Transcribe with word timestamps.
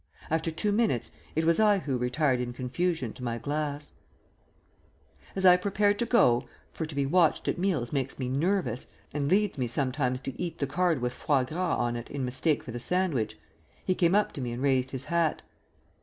After 0.31 0.49
two 0.49 0.71
minutes 0.71 1.11
it 1.35 1.45
was 1.45 1.59
I 1.59 1.77
who 1.77 1.95
retired 1.95 2.39
in 2.39 2.53
confusion 2.53 3.13
to 3.13 3.23
my 3.23 3.37
glass. 3.37 3.93
As 5.35 5.45
I 5.45 5.57
prepared 5.57 5.99
to 5.99 6.07
go 6.07 6.47
for 6.71 6.87
to 6.87 6.95
be 6.95 7.05
watched 7.05 7.47
at 7.47 7.59
meals 7.59 7.93
makes 7.93 8.17
me 8.17 8.27
nervous, 8.27 8.87
and 9.13 9.29
leads 9.29 9.59
me 9.59 9.67
sometimes 9.67 10.19
to 10.21 10.41
eat 10.41 10.57
the 10.57 10.65
card 10.65 11.01
with 11.01 11.13
"Foie 11.13 11.43
Gras" 11.43 11.77
on 11.77 11.95
it 11.95 12.09
in 12.09 12.25
mistake 12.25 12.63
for 12.63 12.71
the 12.71 12.79
sandwich 12.79 13.37
he 13.85 13.93
came 13.93 14.15
up 14.15 14.31
to 14.33 14.41
me 14.41 14.51
and 14.53 14.63
raised 14.63 14.89
his 14.89 15.03
hat. 15.03 15.43